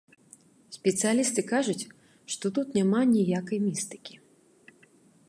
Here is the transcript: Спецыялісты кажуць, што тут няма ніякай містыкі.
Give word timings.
Спецыялісты 0.77 1.41
кажуць, 1.51 1.87
што 2.37 2.45
тут 2.57 2.67
няма 2.79 3.01
ніякай 3.15 3.63
містыкі. 3.67 4.15